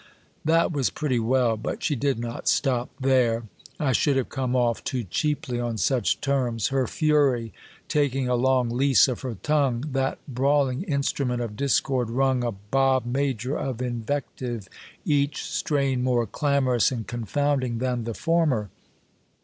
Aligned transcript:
That 0.43 0.71
was 0.71 0.89
pretty 0.89 1.19
well; 1.19 1.55
but 1.55 1.83
she 1.83 1.95
did 1.95 2.17
not 2.17 2.47
stop 2.47 2.89
there: 2.99 3.43
I 3.79 3.91
should 3.91 4.15
have 4.17 4.29
come 4.29 4.55
off 4.55 4.83
too 4.83 5.03
cheaply 5.03 5.59
on 5.59 5.77
such 5.77 6.19
terms. 6.21 6.69
Her 6.69 6.87
fury 6.87 7.53
taking 7.87 8.27
a 8.27 8.33
long 8.33 8.67
lease 8.71 9.07
of 9.07 9.21
her 9.21 9.35
tongue, 9.35 9.83
that 9.91 10.17
brawl 10.27 10.67
ing 10.69 10.81
instrument 10.85 11.39
of 11.43 11.55
discord 11.55 12.09
rung 12.09 12.43
a 12.43 12.51
bob 12.51 13.05
major 13.05 13.55
of 13.55 13.79
invective, 13.79 14.67
each 15.05 15.43
strain 15.43 16.03
more 16.03 16.25
clam 16.25 16.65
orous 16.65 16.91
and 16.91 17.05
confounding 17.05 17.77
than 17.77 18.05
the 18.05 18.15
former. 18.15 18.71